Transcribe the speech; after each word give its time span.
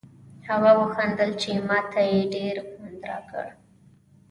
هغه 0.47 0.71
و 0.79 0.83
خندل 0.93 1.31
چې 1.41 1.51
ما 1.67 1.79
ته 1.91 2.01
یې 2.11 2.19
ډېر 2.35 2.55
خوند 2.71 2.99
راکړ. 3.09 3.47